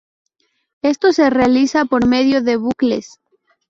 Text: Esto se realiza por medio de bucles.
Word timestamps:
Esto 0.81 1.13
se 1.13 1.29
realiza 1.29 1.85
por 1.85 2.07
medio 2.07 2.41
de 2.41 2.55
bucles. 2.55 3.19